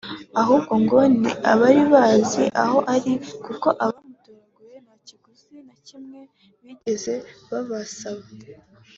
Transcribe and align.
ahubwo 0.41 0.73
ngo 0.83 0.99
ni 1.19 1.31
abari 1.51 1.83
bazi 1.93 2.43
aho 2.63 2.77
ari 2.93 3.11
kuko 3.45 3.67
abamutoraguye 3.83 4.75
nta 4.83 4.95
kiguzi 5.05 5.57
na 5.67 5.75
kimwe 5.87 6.19
bigeze 6.63 7.13
babasaba 7.49 8.25